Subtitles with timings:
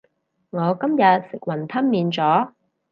[0.03, 0.09] 我今日食
[1.37, 2.53] 雲吞麵咗